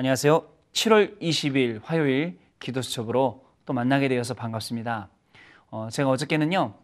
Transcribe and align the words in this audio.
안녕하세요. 0.00 0.46
7월 0.74 1.20
20일 1.20 1.80
화요일 1.82 2.38
기도 2.60 2.82
수첩으로 2.82 3.44
또 3.66 3.72
만나게 3.72 4.06
되어서 4.06 4.32
반갑습니다. 4.32 5.08
어, 5.70 5.88
제가 5.90 6.08
어저께는요, 6.10 6.74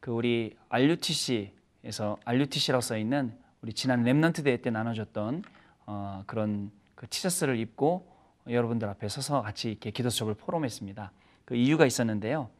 그 0.00 0.10
우리 0.10 0.56
RUTC에서 0.70 2.18
RUTC라고 2.24 2.80
써 2.80 2.98
있는 2.98 3.32
우리 3.62 3.72
지난 3.74 4.02
Remnant 4.02 4.42
대회 4.42 4.56
때 4.56 4.70
나눠줬던 4.70 5.44
어, 5.86 6.24
그런 6.26 6.72
그 6.96 7.06
티셔츠를 7.06 7.60
입고 7.60 8.08
여러분들 8.50 8.88
앞에 8.88 9.06
서서 9.06 9.42
같이 9.42 9.70
이렇게 9.70 9.92
기도 9.92 10.10
수첩을 10.10 10.34
포럼했습니다. 10.34 11.12
그 11.44 11.54
이유가 11.54 11.86
있었는데요. 11.86 12.50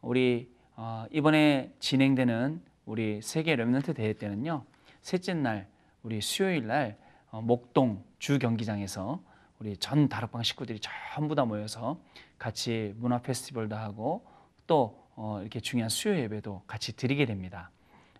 우리 0.00 0.50
어, 0.76 1.04
이번에 1.10 1.70
진행되는 1.80 2.62
우리 2.86 3.20
세계 3.20 3.56
Remnant 3.56 3.94
대회 3.94 4.14
때는요, 4.14 4.64
셋째 5.02 5.34
날 5.34 5.68
우리 6.02 6.22
수요일 6.22 6.66
날 6.66 6.96
어, 7.30 7.42
목동 7.42 8.02
주 8.18 8.38
경기장에서 8.38 9.20
우리 9.60 9.76
전 9.76 10.08
다락방 10.08 10.42
식구들이 10.42 10.80
전부 11.14 11.34
다 11.34 11.44
모여서 11.44 12.00
같이 12.38 12.94
문화 12.96 13.20
페스티벌도 13.20 13.76
하고 13.76 14.24
또 14.66 14.98
어, 15.14 15.38
이렇게 15.40 15.60
중요한 15.60 15.90
수요 15.90 16.16
예배도 16.16 16.62
같이 16.66 16.96
드리게 16.96 17.26
됩니다. 17.26 17.70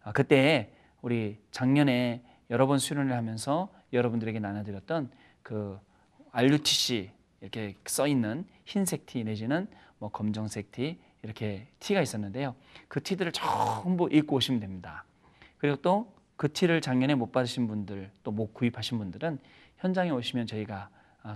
아, 0.02 0.12
그때 0.12 0.72
우리 1.02 1.38
작년에 1.50 2.22
여러 2.50 2.66
번 2.66 2.78
수련을 2.78 3.16
하면서 3.16 3.72
여러분들에게 3.92 4.38
나눠드렸던 4.38 5.10
그 5.42 5.80
RUTC 6.32 7.10
이렇게 7.40 7.74
써 7.86 8.06
있는 8.06 8.44
흰색 8.66 9.06
티 9.06 9.24
내지는 9.24 9.66
뭐 9.98 10.10
검정색 10.10 10.70
티 10.72 10.98
이렇게 11.22 11.68
티가 11.80 12.02
있었는데요. 12.02 12.54
그 12.88 13.02
티들을 13.02 13.32
전부 13.32 14.08
입고 14.12 14.36
오시면 14.36 14.60
됩니다. 14.60 15.04
그리고 15.58 15.76
또 15.76 16.20
그 16.40 16.50
티를 16.50 16.80
작년에 16.80 17.14
못 17.14 17.32
받으신 17.32 17.68
분들 17.68 18.10
또 18.24 18.30
못 18.30 18.54
구입하신 18.54 18.96
분들은 18.96 19.38
현장에 19.76 20.08
오시면 20.08 20.46
저희가 20.46 20.74
아, 20.74 20.88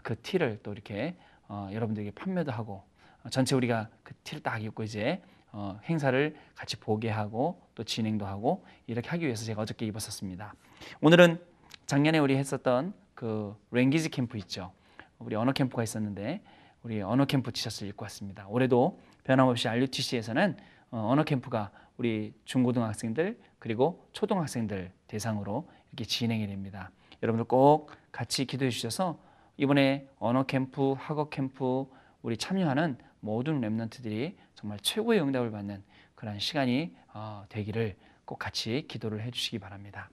그 0.02 0.20
티를 0.20 0.60
또 0.62 0.72
이렇게 0.72 1.16
어, 1.48 1.68
여러분들에게 1.72 2.12
판매도 2.12 2.52
하고 2.52 2.84
어, 3.22 3.28
전체 3.28 3.54
우리가 3.54 3.88
그 4.02 4.14
티를 4.24 4.42
딱 4.42 4.62
입고 4.62 4.82
이제 4.82 5.22
어, 5.52 5.78
행사를 5.84 6.34
같이 6.54 6.76
보게 6.78 7.10
하고 7.10 7.62
또 7.74 7.84
진행도 7.84 8.26
하고 8.26 8.64
이렇게 8.86 9.08
하기 9.10 9.24
위해서 9.24 9.44
제가 9.44 9.62
어저께 9.62 9.86
입었었습니다. 9.86 10.54
오늘은 11.00 11.40
작년에 11.86 12.18
우리 12.18 12.36
했었던 12.36 12.94
그 13.14 13.56
랭기지 13.70 14.08
캠프 14.10 14.36
있죠. 14.38 14.72
우리 15.18 15.36
언어 15.36 15.52
캠프가 15.52 15.82
있었는데 15.82 16.42
우리 16.82 17.00
언어 17.02 17.24
캠프 17.24 17.52
티셔츠를 17.52 17.90
입고 17.90 18.04
왔습니다. 18.04 18.46
올해도 18.48 19.00
변함없이 19.22 19.68
RUTC에서는 19.68 20.56
언어 20.90 21.24
캠프가 21.24 21.70
우리 21.96 22.34
중고등학생들 22.44 23.38
그리고 23.58 24.06
초등학생들 24.12 24.92
대상으로 25.06 25.68
이렇게 25.92 26.04
진행이 26.04 26.46
됩니다. 26.46 26.90
여러분들 27.22 27.46
꼭 27.46 27.90
같이 28.12 28.44
기도해 28.44 28.70
주셔서 28.70 29.18
이번에 29.56 30.08
언어 30.18 30.44
캠프, 30.44 30.94
학업 30.98 31.30
캠프 31.30 31.86
우리 32.22 32.36
참여하는 32.36 32.98
모든 33.20 33.60
랩런트들이 33.60 34.34
정말 34.54 34.78
최고의 34.80 35.20
응답을 35.20 35.50
받는 35.50 35.82
그런 36.14 36.38
시간이 36.38 36.94
어, 37.12 37.44
되기를 37.48 37.96
꼭 38.24 38.38
같이 38.38 38.86
기도를 38.88 39.22
해주시기 39.22 39.58
바랍니다. 39.58 40.10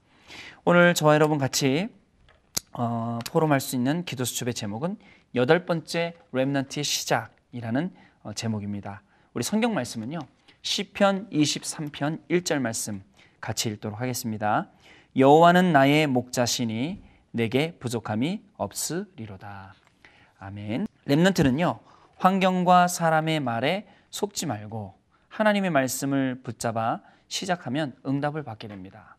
오늘 0.63 0.93
저와 0.93 1.15
여러분 1.15 1.37
같이 1.37 1.89
어, 2.73 3.19
포럼할 3.27 3.59
수 3.59 3.75
있는 3.75 4.05
기도 4.05 4.23
수첩의 4.23 4.53
제목은 4.53 4.97
여덟 5.35 5.65
번째 5.65 6.15
랩런트의 6.31 6.83
시작이라는 6.83 7.93
어, 8.23 8.33
제목입니다. 8.33 9.01
우리 9.33 9.43
성경 9.43 9.73
말씀은요 9.73 10.19
시편 10.61 11.29
23편 11.31 12.21
1절 12.29 12.59
말씀 12.59 13.03
같이 13.39 13.69
읽도록 13.69 13.99
하겠습니다. 13.99 14.69
여호와는 15.15 15.73
나의 15.73 16.07
목자시니 16.07 17.10
내게 17.31 17.77
부족함이 17.79 18.41
없으리로다. 18.57 19.73
아멘. 20.39 20.87
렘넌트는요. 21.05 21.79
환경과 22.17 22.87
사람의 22.87 23.39
말에 23.39 23.87
속지 24.09 24.45
말고 24.45 24.95
하나님의 25.29 25.71
말씀을 25.71 26.41
붙잡아 26.43 27.01
시작하면 27.27 27.95
응답을 28.05 28.43
받게 28.43 28.67
됩니다. 28.67 29.17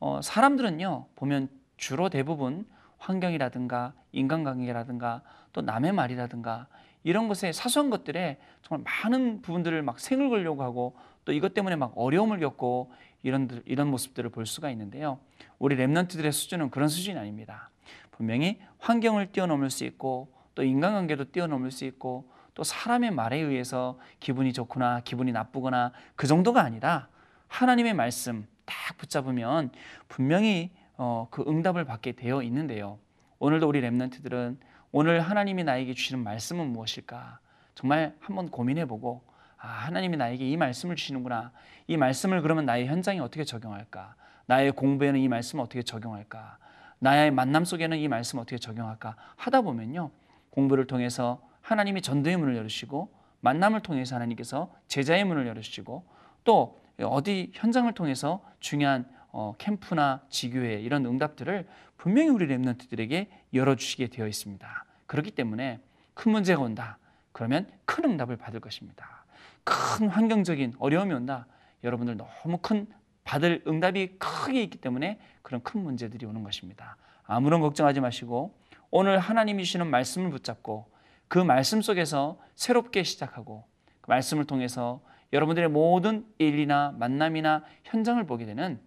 어, 0.00 0.20
사람들은요. 0.20 1.06
보면 1.14 1.48
주로 1.76 2.08
대부분 2.08 2.66
환경이라든가 2.98 3.94
인간관계라든가 4.12 5.22
또 5.52 5.60
남의 5.62 5.92
말이라든가 5.92 6.66
이런 7.04 7.28
것에 7.28 7.52
사소한 7.52 7.90
것들에 7.90 8.38
정말 8.62 8.84
많은 8.84 9.42
부분들을 9.42 9.82
막 9.82 10.00
생을 10.00 10.30
걸려고 10.30 10.62
하고 10.62 10.96
또 11.24 11.32
이것 11.32 11.54
때문에 11.54 11.76
막 11.76 11.92
어려움을 11.96 12.40
겪고 12.40 12.92
이런 13.24 13.62
이런 13.64 13.88
모습들을 13.88 14.30
볼 14.30 14.46
수가 14.46 14.70
있는데요. 14.70 15.18
우리 15.58 15.74
렘넌트들의 15.74 16.30
수준은 16.30 16.70
그런 16.70 16.88
수준이 16.88 17.18
아닙니다. 17.18 17.70
분명히 18.12 18.60
환경을 18.78 19.32
뛰어넘을 19.32 19.70
수 19.70 19.84
있고 19.84 20.32
또 20.54 20.62
인간관계도 20.62 21.32
뛰어넘을 21.32 21.72
수 21.72 21.84
있고 21.86 22.30
또 22.52 22.62
사람의 22.62 23.10
말에 23.10 23.38
의해서 23.38 23.98
기분이 24.20 24.52
좋거나 24.52 25.00
기분이 25.00 25.32
나쁘거나 25.32 25.92
그 26.14 26.26
정도가 26.26 26.60
아니라 26.60 27.08
하나님의 27.48 27.94
말씀 27.94 28.46
딱 28.66 28.96
붙잡으면 28.98 29.70
분명히 30.06 30.70
어, 30.96 31.26
그 31.30 31.42
응답을 31.48 31.86
받게 31.86 32.12
되어 32.12 32.42
있는데요. 32.42 32.98
오늘도 33.38 33.66
우리 33.66 33.80
렘넌트들은 33.80 34.60
오늘 34.92 35.20
하나님이 35.20 35.64
나에게 35.64 35.94
주시는 35.94 36.22
말씀은 36.22 36.68
무엇일까? 36.68 37.40
정말 37.74 38.14
한번 38.20 38.48
고민해보고 38.50 39.24
아, 39.64 39.86
하나님이 39.86 40.18
나에게 40.18 40.46
이 40.46 40.58
말씀을 40.58 40.94
주시는구나. 40.94 41.50
이 41.86 41.96
말씀을 41.96 42.42
그러면 42.42 42.66
나의 42.66 42.86
현장에 42.86 43.18
어떻게 43.20 43.44
적용할까? 43.44 44.14
나의 44.44 44.72
공부에는 44.72 45.18
이 45.18 45.26
말씀을 45.26 45.64
어떻게 45.64 45.82
적용할까? 45.82 46.58
나의 46.98 47.30
만남 47.30 47.64
속에는 47.64 47.96
이 47.96 48.06
말씀을 48.06 48.42
어떻게 48.42 48.58
적용할까? 48.58 49.16
하다 49.36 49.62
보면요. 49.62 50.10
공부를 50.50 50.86
통해서 50.86 51.40
하나님이 51.62 52.02
전도의 52.02 52.36
문을 52.36 52.56
열으시고 52.56 53.10
만남을 53.40 53.80
통해서 53.80 54.14
하나님께서 54.16 54.70
제자의 54.86 55.24
문을 55.24 55.46
열으시고 55.46 56.04
또 56.44 56.82
어디 57.02 57.50
현장을 57.54 57.90
통해서 57.94 58.44
중요한 58.60 59.08
어, 59.32 59.54
캠프나 59.56 60.20
지교회 60.28 60.74
이런 60.74 61.06
응답들을 61.06 61.66
분명히 61.96 62.28
우리 62.28 62.46
랩런트들에게 62.48 63.28
열어주시게 63.54 64.08
되어 64.08 64.28
있습니다. 64.28 64.84
그렇기 65.06 65.30
때문에 65.30 65.80
큰 66.12 66.32
문제가 66.32 66.60
온다. 66.60 66.98
그러면 67.32 67.66
큰 67.86 68.04
응답을 68.04 68.36
받을 68.36 68.60
것입니다. 68.60 69.23
큰 69.64 70.08
환경적인 70.08 70.74
어려움이 70.78 71.12
온다. 71.14 71.46
여러분들 71.82 72.16
너무 72.16 72.58
큰 72.58 72.86
받을 73.24 73.62
응답이 73.66 74.18
크게 74.18 74.62
있기 74.62 74.78
때문에 74.78 75.18
그런 75.42 75.62
큰 75.62 75.82
문제들이 75.82 76.26
오는 76.26 76.42
것입니다. 76.42 76.96
아무런 77.24 77.60
걱정하지 77.60 78.00
마시고 78.00 78.54
오늘 78.90 79.18
하나님이 79.18 79.64
주시는 79.64 79.86
말씀을 79.88 80.30
붙잡고 80.30 80.86
그 81.28 81.38
말씀 81.38 81.80
속에서 81.80 82.38
새롭게 82.54 83.02
시작하고 83.02 83.64
그 84.00 84.10
말씀을 84.10 84.44
통해서 84.44 85.00
여러분들의 85.32 85.68
모든 85.70 86.26
일이나 86.38 86.94
만남이나 86.98 87.64
현장을 87.84 88.24
보게 88.26 88.44
되는 88.44 88.78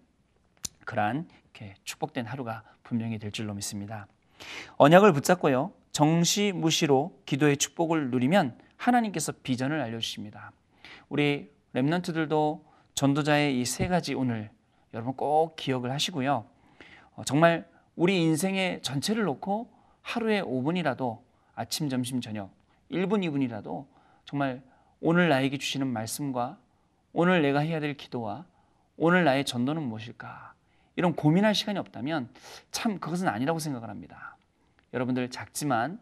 그러한 0.84 1.28
이렇게 1.42 1.74
축복된 1.84 2.24
하루가 2.26 2.62
분명히 2.82 3.18
될 3.18 3.32
줄로 3.32 3.52
믿습니다. 3.54 4.06
언약을 4.76 5.12
붙잡고요. 5.12 5.72
정시 5.92 6.52
무시로 6.54 7.20
기도의 7.26 7.56
축복을 7.56 8.10
누리면 8.10 8.56
하나님께서 8.78 9.32
비전을 9.42 9.80
알려주십니다. 9.80 10.52
우리 11.10 11.50
랩런트들도 11.74 12.62
전도자의 12.94 13.60
이 13.60 13.64
세 13.64 13.88
가지 13.88 14.14
오늘 14.14 14.50
여러분 14.94 15.14
꼭 15.14 15.56
기억을 15.56 15.90
하시고요. 15.92 16.46
어, 17.14 17.24
정말 17.24 17.68
우리 17.96 18.20
인생의 18.22 18.80
전체를 18.82 19.24
놓고 19.24 19.70
하루에 20.02 20.40
5분이라도 20.40 21.20
아침, 21.54 21.88
점심, 21.88 22.20
저녁 22.20 22.50
1분, 22.90 23.22
2분이라도 23.28 23.86
정말 24.24 24.62
오늘 25.00 25.28
나에게 25.28 25.58
주시는 25.58 25.86
말씀과 25.86 26.58
오늘 27.12 27.42
내가 27.42 27.60
해야 27.60 27.80
될 27.80 27.96
기도와 27.96 28.46
오늘 28.96 29.24
나의 29.24 29.44
전도는 29.44 29.82
무엇일까? 29.82 30.54
이런 30.96 31.14
고민할 31.14 31.54
시간이 31.54 31.78
없다면 31.78 32.28
참 32.72 32.98
그것은 32.98 33.28
아니라고 33.28 33.58
생각을 33.58 33.88
합니다. 33.90 34.36
여러분들 34.94 35.30
작지만 35.30 36.00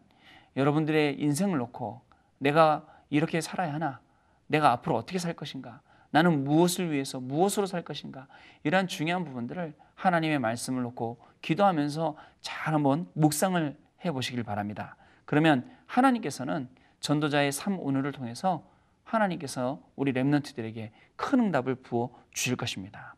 여러분들의 0.55 1.19
인생을 1.19 1.57
놓고 1.59 2.01
내가 2.37 2.85
이렇게 3.09 3.41
살아야 3.41 3.73
하나? 3.73 3.99
내가 4.47 4.71
앞으로 4.71 4.95
어떻게 4.95 5.19
살 5.19 5.33
것인가? 5.33 5.81
나는 6.09 6.43
무엇을 6.43 6.91
위해서 6.91 7.19
무엇으로 7.19 7.65
살 7.65 7.83
것인가? 7.83 8.27
이러한 8.63 8.87
중요한 8.87 9.23
부분들을 9.23 9.73
하나님의 9.95 10.39
말씀을 10.39 10.83
놓고 10.83 11.19
기도하면서 11.41 12.15
잘 12.41 12.73
한번 12.73 13.09
묵상을 13.13 13.77
해 14.05 14.11
보시길 14.11 14.43
바랍니다. 14.43 14.95
그러면 15.25 15.69
하나님께서는 15.85 16.69
전도자의 16.99 17.51
삶 17.51 17.79
오늘을 17.79 18.11
통해서 18.11 18.63
하나님께서 19.03 19.81
우리 19.95 20.11
렘넌트들에게 20.11 20.91
큰 21.15 21.39
응답을 21.39 21.75
부어 21.75 22.11
주실 22.31 22.55
것입니다. 22.55 23.15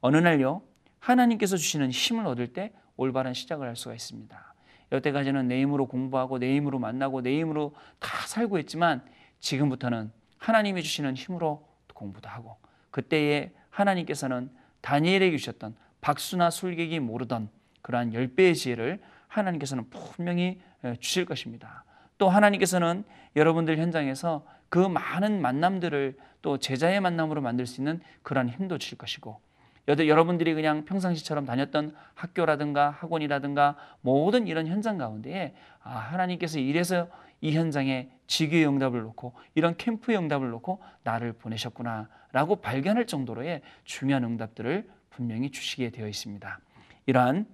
어느 0.00 0.16
날요 0.16 0.62
하나님께서 1.00 1.56
주시는 1.56 1.90
힘을 1.90 2.26
얻을 2.26 2.52
때 2.52 2.72
올바른 2.96 3.34
시작을 3.34 3.66
할 3.66 3.76
수가 3.76 3.94
있습니다. 3.94 4.54
여태까지는 4.92 5.48
내 5.48 5.60
힘으로 5.60 5.86
공부하고 5.86 6.38
내 6.38 6.54
힘으로 6.56 6.78
만나고 6.78 7.22
내 7.22 7.38
힘으로 7.38 7.74
다 7.98 8.26
살고 8.26 8.58
있지만 8.60 9.02
지금부터는 9.40 10.10
하나님이 10.38 10.82
주시는 10.82 11.14
힘으로 11.14 11.66
공부도 11.94 12.28
하고 12.28 12.56
그때에 12.90 13.52
하나님께서는 13.70 14.50
다니엘에게 14.80 15.36
주셨던 15.36 15.76
박수나 16.00 16.50
술객이 16.50 17.00
모르던 17.00 17.50
그러한 17.82 18.14
열 18.14 18.28
배의 18.28 18.54
지혜를 18.54 19.00
하나님께서는 19.26 19.90
분명히 19.90 20.60
주실 21.00 21.24
것입니다. 21.24 21.84
또 22.16 22.28
하나님께서는 22.28 23.04
여러분들 23.36 23.78
현장에서 23.78 24.46
그 24.68 24.78
많은 24.78 25.40
만남들을 25.42 26.16
또 26.42 26.58
제자의 26.58 27.00
만남으로 27.00 27.40
만들 27.40 27.66
수 27.66 27.80
있는 27.80 28.00
그러한 28.22 28.48
힘도 28.48 28.78
주실 28.78 28.98
것이고 28.98 29.40
여러분들이 29.88 30.54
그냥 30.54 30.84
평상시처럼 30.84 31.46
다녔던 31.46 31.94
학교라든가 32.14 32.90
학원이라든가 32.90 33.76
모든 34.02 34.46
이런 34.46 34.66
현장 34.66 34.98
가운데에 34.98 35.54
아, 35.82 35.90
하나님께서 35.90 36.58
이래서 36.58 37.08
이 37.40 37.56
현장에 37.56 38.10
지교의 38.26 38.68
응답을 38.68 39.00
놓고 39.00 39.32
이런 39.54 39.76
캠프의 39.76 40.18
응답을 40.18 40.50
놓고 40.50 40.82
나를 41.04 41.32
보내셨구나라고 41.32 42.56
발견할 42.56 43.06
정도로의 43.06 43.62
중요한 43.84 44.24
응답들을 44.24 44.88
분명히 45.10 45.50
주시게 45.50 45.90
되어 45.90 46.06
있습니다. 46.06 46.60
이러한 47.06 47.46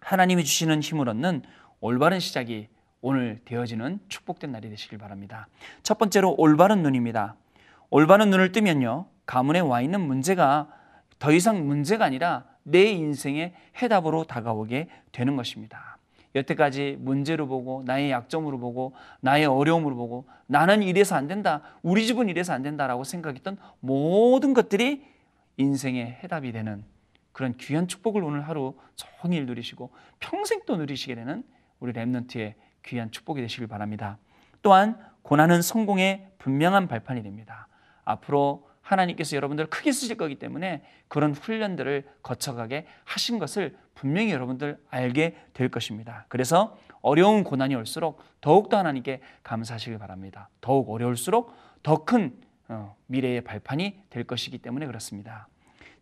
하나님이 0.00 0.44
주시는 0.44 0.80
힘을 0.80 1.08
얻는 1.08 1.42
올바른 1.80 2.18
시작이 2.18 2.68
오늘 3.02 3.40
되어지는 3.44 4.00
축복된 4.08 4.50
날이 4.52 4.68
되시길 4.70 4.98
바랍니다. 4.98 5.48
첫 5.82 5.98
번째로 5.98 6.34
올바른 6.36 6.82
눈입니다. 6.82 7.36
올바른 7.90 8.30
눈을 8.30 8.52
뜨면요. 8.52 9.06
가문에 9.26 9.60
와 9.60 9.80
있는 9.80 10.00
문제가 10.00 10.68
더 11.20 11.30
이상 11.32 11.66
문제가 11.66 12.06
아니라 12.06 12.44
내 12.64 12.86
인생의 12.86 13.54
해답으로 13.80 14.24
다가오게 14.24 14.88
되는 15.12 15.36
것입니다. 15.36 15.98
여태까지 16.34 16.96
문제로 16.98 17.46
보고 17.46 17.82
나의 17.84 18.10
약점으로 18.10 18.58
보고 18.58 18.94
나의 19.20 19.46
어려움으로 19.46 19.96
보고 19.96 20.26
나는 20.46 20.82
이래서 20.82 21.16
안 21.16 21.28
된다. 21.28 21.60
우리 21.82 22.06
집은 22.06 22.28
이래서 22.28 22.52
안 22.52 22.62
된다라고 22.62 23.04
생각했던 23.04 23.58
모든 23.80 24.54
것들이 24.54 25.04
인생의 25.58 26.20
해답이 26.22 26.52
되는 26.52 26.84
그런 27.32 27.54
귀한 27.58 27.86
축복을 27.86 28.24
오늘 28.24 28.48
하루 28.48 28.74
종일 28.96 29.46
누리시고 29.46 29.90
평생 30.20 30.62
또 30.66 30.76
누리시게 30.76 31.14
되는 31.14 31.44
우리 31.80 31.92
랩런트의 31.92 32.54
귀한 32.84 33.10
축복이 33.10 33.42
되시길 33.42 33.66
바랍니다. 33.66 34.18
또한 34.62 34.98
고난은 35.22 35.60
성공의 35.60 36.28
분명한 36.38 36.88
발판이 36.88 37.22
됩니다. 37.22 37.68
앞으로 38.04 38.69
하나님께서 38.92 39.36
여러분들 39.36 39.66
크게 39.66 39.92
쓰실 39.92 40.16
거기 40.16 40.36
때문에 40.36 40.82
그런 41.08 41.34
훈련들을 41.34 42.08
거쳐가게 42.22 42.86
하신 43.04 43.38
것을 43.38 43.76
분명히 43.94 44.32
여러분들 44.32 44.78
알게 44.90 45.36
될 45.52 45.68
것입니다. 45.68 46.24
그래서 46.28 46.78
어려운 47.02 47.44
고난이 47.44 47.74
올수록 47.74 48.22
더욱더 48.40 48.78
하나님께 48.78 49.20
감사하시길 49.42 49.98
바랍니다. 49.98 50.48
더욱 50.60 50.90
어려울수록 50.90 51.52
더큰 51.82 52.34
어, 52.68 52.94
미래의 53.06 53.42
발판이 53.42 54.02
될 54.10 54.24
것이기 54.24 54.58
때문에 54.58 54.86
그렇습니다. 54.86 55.48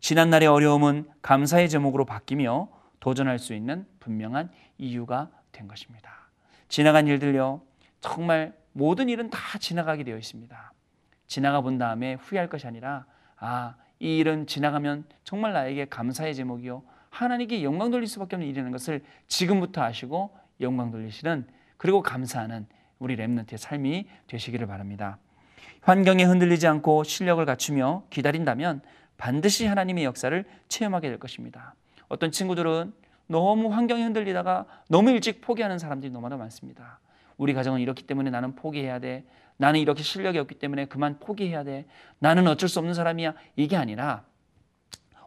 지난날의 0.01 0.47
어려움은 0.47 1.09
감사의 1.21 1.69
제목으로 1.69 2.05
바뀌며 2.05 2.69
도전할 2.99 3.39
수 3.39 3.53
있는 3.53 3.85
분명한 3.99 4.51
이유가 4.77 5.29
된 5.51 5.67
것입니다. 5.67 6.29
지나간 6.67 7.07
일들요, 7.07 7.61
정말 8.01 8.53
모든 8.71 9.09
일은 9.09 9.29
다 9.29 9.57
지나가게 9.57 10.03
되어 10.03 10.17
있습니다. 10.17 10.73
지나가 11.29 11.61
본 11.61 11.77
다음에 11.77 12.15
후회할 12.15 12.49
것이 12.49 12.67
아니라 12.67 13.05
아, 13.37 13.75
이 13.99 14.17
일은 14.17 14.47
지나가면 14.47 15.05
정말 15.23 15.53
나에게 15.53 15.85
감사의 15.85 16.35
제목이요. 16.35 16.83
하나님께 17.11 17.63
영광 17.63 17.91
돌릴 17.91 18.07
수밖에 18.07 18.35
없는 18.35 18.49
일이라는 18.49 18.71
것을 18.71 19.03
지금부터 19.27 19.81
아시고 19.81 20.31
영광 20.59 20.91
돌리시는 20.91 21.47
그리고 21.77 22.01
감사하는 22.01 22.65
우리 22.97 23.15
랩런트의 23.15 23.57
삶이 23.57 24.07
되시기를 24.27 24.67
바랍니다. 24.67 25.17
환경에 25.81 26.23
흔들리지 26.23 26.67
않고 26.67 27.03
실력을 27.03 27.43
갖추며 27.45 28.03
기다린다면 28.09 28.81
반드시 29.17 29.65
하나님의 29.65 30.03
역사를 30.03 30.43
체험하게 30.67 31.09
될 31.09 31.19
것입니다. 31.19 31.75
어떤 32.09 32.31
친구들은 32.31 32.91
너무 33.27 33.71
환경이 33.71 34.01
흔들리다가 34.01 34.65
너무 34.87 35.11
일찍 35.11 35.41
포기하는 35.41 35.77
사람들이 35.77 36.11
너무나 36.11 36.37
많습니다. 36.37 36.99
우리 37.37 37.53
가정은 37.53 37.79
이렇기 37.79 38.03
때문에 38.03 38.31
나는 38.31 38.55
포기해야 38.55 38.99
돼. 38.99 39.23
나는 39.59 39.81
이렇게 39.81 40.03
실력이 40.03 40.37
없기 40.39 40.55
때문에 40.55 40.85
그만 40.85 41.19
포기해야 41.19 41.65
돼. 41.65 41.85
나는 42.19 42.47
어쩔 42.47 42.69
수 42.69 42.79
없는 42.79 42.93
사람이야. 42.93 43.33
이게 43.57 43.75
아니라 43.75 44.23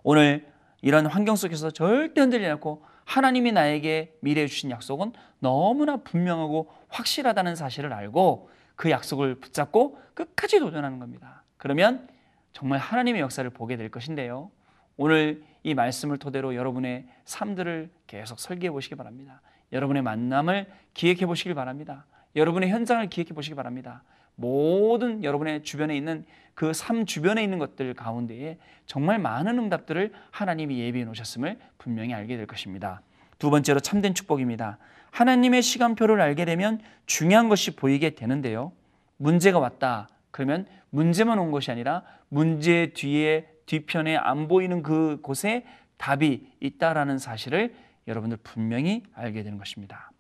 오늘 0.03 0.51
이런 0.81 1.05
환경 1.05 1.37
속에서 1.37 1.71
절대 1.71 2.23
흔들리지 2.23 2.49
않고 2.53 2.83
하나님이 3.05 3.53
나에게 3.53 4.17
미래에 4.21 4.47
주신 4.47 4.71
약속은 4.71 5.13
너무나 5.39 5.99
분명하고 5.99 6.73
확실하다는 6.89 7.57
사실을 7.57 7.93
알고 7.93 8.49
그 8.75 8.91
약속을 8.91 9.35
붙잡고 9.35 9.99
끝까지 10.15 10.61
도전하는 10.61 10.99
겁니다. 10.99 11.45
그러면 11.59 12.09
정말 12.55 12.79
하나님의 12.79 13.21
역사를 13.21 13.49
보게 13.51 13.77
될 13.77 13.91
것인데요. 13.91 14.51
오늘 14.97 15.45
이 15.63 15.75
말씀을 15.75 16.17
토대로 16.17 16.55
여러분의 16.55 17.07
삶들을 17.27 17.91
계속 18.07 18.41
설계해 18.41 18.71
보시기 18.71 18.95
바랍니다. 18.95 19.43
여러분의 19.73 20.03
만남을 20.03 20.73
기획해 20.95 21.27
보시길 21.27 21.55
바랍니다. 21.55 22.07
여러분의 22.35 22.71
현장을 22.71 23.07
기획해 23.09 23.35
보시기 23.35 23.55
바랍니다. 23.55 24.03
모든 24.37 25.23
여러분의 25.25 25.63
주변에 25.63 25.97
있는 25.97 26.25
그 26.55 26.73
삶 26.73 27.07
주변에 27.07 27.43
있는 27.43 27.59
것들 27.59 27.95
가운데에 27.95 28.59
정말 28.87 29.19
많은 29.19 29.59
응답들을 29.59 30.13
하나님이 30.31 30.79
예비해 30.81 31.05
놓으셨음을 31.05 31.59
분명히 31.79 32.15
알게 32.15 32.37
될 32.37 32.47
것입니다. 32.47 33.03
두 33.39 33.51
번째로 33.51 33.81
참된 33.81 34.15
축복입니다. 34.15 34.79
하나님의 35.11 35.63
시간표를 35.63 36.21
알게 36.21 36.45
되면 36.45 36.81
중요한 37.07 37.49
것이 37.49 37.73
보이게 37.73 38.11
되는데요. 38.11 38.73
문제가 39.17 39.59
왔다. 39.59 40.09
그러면 40.31 40.67
문제만 40.91 41.39
온 41.39 41.51
것이 41.51 41.71
아니라 41.71 42.03
문제 42.29 42.93
뒤에 42.95 43.49
뒤편에 43.67 44.17
안 44.17 44.49
보이는 44.49 44.83
그 44.83 45.19
곳에 45.23 45.65
답이 45.97 46.47
있다라는 46.61 47.19
사실을 47.19 47.75
여러분들 48.09 48.39
분명히 48.43 49.03
알게 49.15 49.43
되는 49.43 49.59
것입니다. 49.59 50.11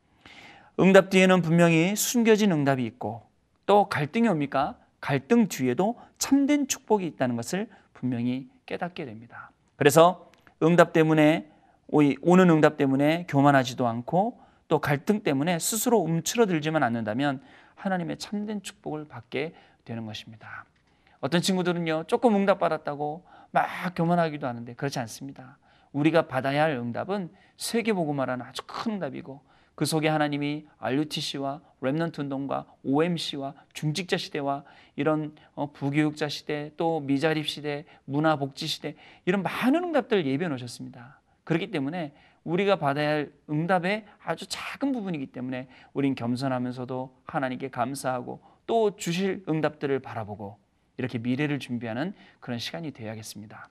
응답 0.80 1.10
뒤에는 1.10 1.42
분명히 1.42 1.94
숨겨진 1.96 2.52
응답이 2.52 2.84
있고 2.86 3.31
또 3.66 3.88
갈등이 3.88 4.28
옵니까? 4.28 4.76
갈등 5.00 5.48
뒤에도 5.48 5.98
참된 6.18 6.68
축복이 6.68 7.06
있다는 7.06 7.36
것을 7.36 7.68
분명히 7.92 8.48
깨닫게 8.66 9.04
됩니다. 9.04 9.50
그래서 9.76 10.30
응답 10.62 10.92
때문에 10.92 11.50
오는 11.88 12.50
응답 12.50 12.76
때문에 12.76 13.26
교만하지도 13.28 13.86
않고 13.86 14.40
또 14.68 14.78
갈등 14.78 15.22
때문에 15.22 15.58
스스로 15.58 15.98
움츠러들지만 15.98 16.82
않는다면 16.82 17.42
하나님의 17.74 18.18
참된 18.18 18.62
축복을 18.62 19.06
받게 19.06 19.54
되는 19.84 20.06
것입니다. 20.06 20.64
어떤 21.20 21.40
친구들은요, 21.40 22.04
조금 22.06 22.34
응답 22.36 22.58
받았다고 22.60 23.24
막 23.50 23.66
교만하기도 23.94 24.46
하는데 24.46 24.74
그렇지 24.74 24.98
않습니다. 25.00 25.58
우리가 25.92 26.28
받아야 26.28 26.62
할 26.62 26.72
응답은 26.72 27.30
세계복음화라는 27.58 28.46
아주 28.46 28.62
큰 28.66 28.92
응답이고 28.92 29.42
그 29.74 29.84
속에 29.84 30.08
하나님이 30.08 30.66
RUTC와 30.78 31.60
Remnant 31.80 32.20
운동과 32.20 32.66
OMC와 32.84 33.54
중직자 33.72 34.16
시대와 34.16 34.64
이런 34.96 35.34
어, 35.54 35.72
부교육자 35.72 36.28
시대 36.28 36.72
또 36.76 37.00
미자립 37.00 37.48
시대 37.48 37.84
문화복지 38.04 38.66
시대 38.66 38.94
이런 39.24 39.42
많은 39.42 39.84
응답들을 39.84 40.26
예비해 40.26 40.48
놓으셨습니다. 40.48 41.20
그렇기 41.44 41.70
때문에 41.70 42.12
우리가 42.44 42.76
받아야 42.76 43.08
할 43.10 43.32
응답의 43.48 44.04
아주 44.22 44.46
작은 44.48 44.92
부분이기 44.92 45.26
때문에 45.26 45.68
우린 45.92 46.14
겸손하면서도 46.14 47.22
하나님께 47.24 47.70
감사하고 47.70 48.40
또 48.66 48.96
주실 48.96 49.44
응답들을 49.48 49.98
바라보고 50.00 50.58
이렇게 50.96 51.18
미래를 51.18 51.58
준비하는 51.58 52.14
그런 52.40 52.58
시간이 52.58 52.92
되어야겠습니다. 52.92 53.68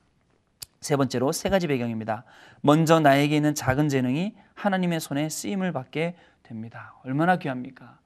세 0.82 0.96
번째로 0.96 1.32
세 1.32 1.50
가지 1.50 1.68
배경입니다. 1.68 2.24
먼저 2.62 3.00
나에게 3.00 3.36
있는 3.36 3.54
작은 3.54 3.88
재능이 3.88 4.34
하나님의 4.56 5.00
손에 5.00 5.30
쓰임을 5.30 5.72
받게 5.72 6.16
됩니다. 6.42 6.96
얼마나 7.06 7.38
귀합니까? 7.38 8.00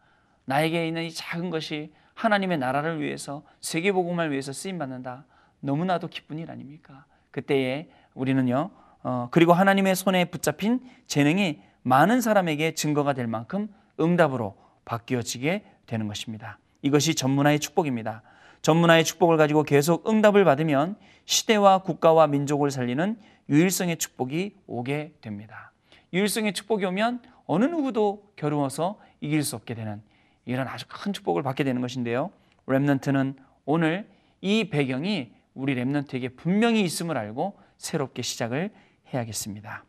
나에게 0.44 0.86
있는 0.86 1.03
이 1.03 1.12
작은 1.12 1.50
것이 1.50 1.94
하나님의 2.15 2.58
나라를 2.58 3.01
위해서 3.01 3.44
세계 3.62 3.94
복음을 3.94 4.29
위해서 4.29 4.51
쓰임 4.51 4.77
받는다. 4.77 5.25
너무나도 5.62 6.10
기쁜 6.10 6.38
일 6.38 6.51
아닙니까? 6.51 7.05
그때에 7.32 7.89
우리는요. 8.13 8.72
어, 9.03 9.29
그리고 9.32 9.53
하나님의 9.53 9.96
손에 9.96 10.25
붙잡힌 10.25 10.82
재능이 11.08 11.62
많은 11.82 12.20
사람에게 12.20 12.75
증거가 12.75 13.13
될 13.13 13.25
만큼 13.27 13.70
응답으로 14.01 14.58
바뀌어지게 14.84 15.63
되는 15.86 16.08
것입니다. 16.08 16.60
이것이 16.82 17.15
전문화의 17.15 17.60
축복입니다. 17.60 18.22
전문화의 18.65 19.03
축복을 19.03 19.38
가지고 19.38 19.62
계속 19.62 20.10
응답을 20.10 20.43
받으면 20.43 20.95
시대와 21.25 21.84
국가와 21.84 22.25
민족을 22.25 22.72
살리는 22.72 23.15
유일성의 23.48 23.98
축복이 23.98 24.55
오게 24.65 25.13
됩니다. 25.22 25.72
유일성의 26.13 26.53
축복이 26.53 26.84
오면 26.86 27.22
어느 27.45 27.65
누구도 27.65 28.31
겨루어서 28.36 29.00
이길 29.22 29.43
수 29.43 29.55
없게 29.55 29.75
되는 29.75 30.01
이런 30.45 30.67
아주 30.67 30.86
큰 30.89 31.13
축복을 31.13 31.43
받게 31.43 31.63
되는 31.63 31.79
것인데요. 31.79 32.31
랩넌트는 32.65 33.36
오늘 33.65 34.10
이 34.41 34.67
배경이 34.72 35.31
우리 35.53 35.75
랩넌트에게 35.75 36.36
분명히 36.36 36.81
있음을 36.81 37.19
알고 37.19 37.60
새롭게 37.77 38.24
시작을 38.24 38.72
해야겠습니다. 39.13 39.84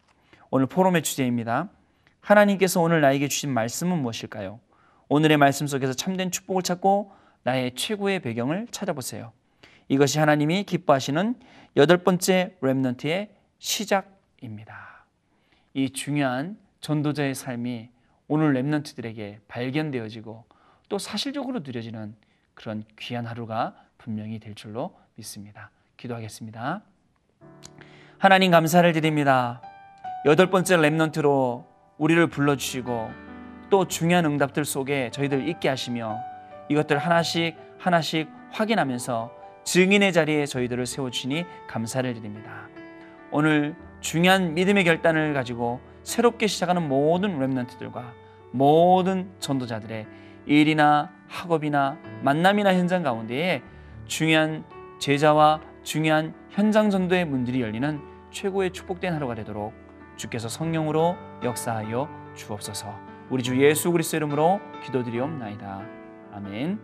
오늘 0.50 0.66
포럼의 0.66 1.00
주제입니다. 1.00 1.71
하나님께서 2.21 2.83
오늘 2.83 3.00
나에게 3.00 3.28
주신 3.28 3.54
말씀은 3.54 4.02
무엇일까요? 4.02 4.61
오늘의 5.09 5.38
말씀 5.38 5.66
속에서 5.66 5.95
참된 5.95 6.30
축복을 6.30 6.62
찾고 6.62 7.16
나의 7.47 7.76
최고의 7.76 8.19
배경을 8.23 8.67
찾아보세요. 8.73 9.33
이것이 9.87 10.19
하나님이 10.19 10.65
기뻐하시는 10.65 11.37
여덟 11.76 11.99
번째 11.99 12.57
렘넌트의 12.61 13.31
시작입니다. 13.61 15.05
이 15.73 15.91
중요한 15.91 16.59
전도자의 16.81 17.37
삶이 17.37 17.88
오늘 18.26 18.53
랩런트들에게 18.55 19.38
발견되어지고 19.47 20.45
또 20.88 20.99
사실적으로 20.99 21.61
누려지는 21.61 22.17
그런 22.55 22.83
귀한 22.99 23.26
하루가 23.26 23.76
분명히 23.97 24.41
될 24.41 24.57
줄로 24.57 24.97
믿습니다. 25.15 25.71
기도하겠습니다. 25.99 26.83
하나님 28.19 28.50
감사를 28.50 28.93
드립니다. 28.93 29.62
여덟 30.25 30.50
번째 30.50 30.79
랩런트로 30.79 31.65
우리를 31.99 32.26
불러주시고 32.26 33.11
또 33.71 33.87
중요한 33.87 34.25
응답들 34.25 34.65
속에 34.65 35.12
저희들 35.12 35.49
있게 35.49 35.69
하시며 35.69 36.19
이것들 36.68 36.99
하나씩 36.99 37.56
하나씩 37.78 38.28
확인하면서 38.50 39.30
증인의 39.64 40.12
자리에 40.12 40.46
저희들을 40.46 40.87
세워주시니 40.87 41.44
감사를 41.68 42.12
드립니다. 42.14 42.68
오늘 43.30 43.75
중요한 44.00 44.54
믿음의 44.54 44.85
결단을 44.85 45.35
가지고 45.35 45.80
새롭게 46.02 46.46
시작하는 46.46 46.88
모든 46.88 47.38
랩런트들과 47.38 48.12
모든 48.52 49.28
전도자들의 49.40 50.06
일이나 50.46 51.11
학업이나 51.28 51.99
만남이나 52.23 52.75
현장 52.75 53.02
가운데에 53.02 53.62
중요한 54.06 54.64
제자와 55.00 55.61
중요한 55.82 56.35
현장 56.50 56.90
전도의 56.90 57.25
문들이 57.25 57.61
열리는 57.61 58.00
최고의 58.30 58.73
축복된 58.73 59.12
하루가 59.12 59.35
되도록 59.35 59.75
주께서 60.16 60.49
성령으로 60.49 61.16
역사하여 61.42 62.08
주옵소서. 62.35 62.94
우리 63.30 63.42
주 63.42 63.61
예수 63.61 63.90
그리스도 63.90 64.16
이름으로 64.16 64.61
기도드리옵나이다. 64.85 65.96
아멘. 66.37 66.78